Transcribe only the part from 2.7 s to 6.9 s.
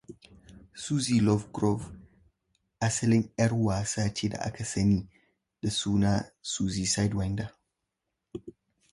was originally an actress known as Suzi